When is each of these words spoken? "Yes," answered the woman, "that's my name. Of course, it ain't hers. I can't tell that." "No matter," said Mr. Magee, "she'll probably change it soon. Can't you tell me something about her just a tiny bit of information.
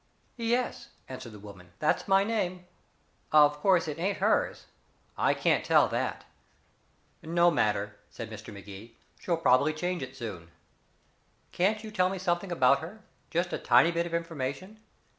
"Yes," 0.35 0.89
answered 1.07 1.31
the 1.31 1.37
woman, 1.37 1.73
"that's 1.77 2.07
my 2.07 2.23
name. 2.23 2.65
Of 3.31 3.59
course, 3.59 3.87
it 3.87 3.99
ain't 3.99 4.17
hers. 4.17 4.65
I 5.15 5.35
can't 5.35 5.63
tell 5.63 5.87
that." 5.89 6.23
"No 7.21 7.51
matter," 7.51 7.97
said 8.09 8.31
Mr. 8.31 8.51
Magee, 8.51 8.97
"she'll 9.19 9.37
probably 9.37 9.73
change 9.73 10.01
it 10.01 10.15
soon. 10.15 10.49
Can't 11.51 11.83
you 11.83 11.91
tell 11.91 12.09
me 12.09 12.17
something 12.17 12.51
about 12.51 12.79
her 12.79 13.03
just 13.29 13.53
a 13.53 13.59
tiny 13.59 13.91
bit 13.91 14.07
of 14.07 14.13
information. 14.15 14.79